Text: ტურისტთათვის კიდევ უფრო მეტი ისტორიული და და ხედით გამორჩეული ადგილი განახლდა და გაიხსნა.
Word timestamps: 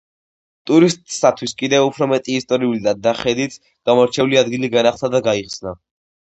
ტურისტთათვის 0.69 1.51
კიდევ 1.59 1.85
უფრო 1.89 2.07
მეტი 2.13 2.37
ისტორიული 2.43 2.81
და 2.87 2.95
და 3.09 3.13
ხედით 3.19 3.59
გამორჩეული 3.91 4.41
ადგილი 4.45 4.73
განახლდა 4.79 5.13
და 5.19 5.23
გაიხსნა. 5.31 5.77